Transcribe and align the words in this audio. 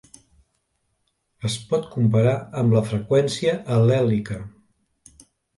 Es 1.49 1.57
pot 1.73 1.85
comparar 1.91 2.33
amb 2.63 2.75
la 2.79 2.83
freqüència 2.89 3.55
al·lèlica. 3.77 4.43